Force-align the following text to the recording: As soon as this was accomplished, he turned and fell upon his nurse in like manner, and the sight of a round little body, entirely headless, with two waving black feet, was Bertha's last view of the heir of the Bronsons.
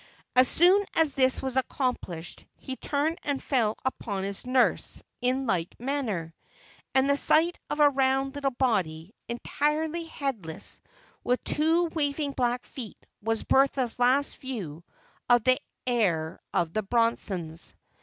As 0.35 0.47
soon 0.47 0.83
as 0.95 1.13
this 1.13 1.43
was 1.43 1.57
accomplished, 1.57 2.45
he 2.57 2.75
turned 2.75 3.19
and 3.21 3.39
fell 3.39 3.77
upon 3.85 4.23
his 4.23 4.47
nurse 4.47 5.03
in 5.21 5.45
like 5.45 5.79
manner, 5.79 6.33
and 6.95 7.07
the 7.07 7.15
sight 7.15 7.55
of 7.69 7.79
a 7.79 7.87
round 7.87 8.33
little 8.33 8.49
body, 8.49 9.13
entirely 9.29 10.05
headless, 10.05 10.81
with 11.23 11.43
two 11.43 11.83
waving 11.93 12.31
black 12.31 12.65
feet, 12.65 12.97
was 13.21 13.43
Bertha's 13.43 13.99
last 13.99 14.37
view 14.37 14.83
of 15.29 15.43
the 15.43 15.59
heir 15.85 16.39
of 16.51 16.73
the 16.73 16.81
Bronsons. 16.81 17.75